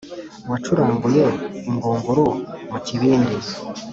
[0.49, 1.23] wacuranguye
[1.69, 2.25] ingunguru
[2.71, 3.35] mukibindi